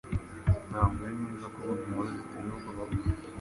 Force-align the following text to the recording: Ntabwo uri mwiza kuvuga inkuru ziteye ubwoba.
Ntabwo 0.69 0.99
uri 1.03 1.15
mwiza 1.21 1.47
kuvuga 1.53 1.79
inkuru 1.85 2.09
ziteye 2.13 2.49
ubwoba. 2.53 2.93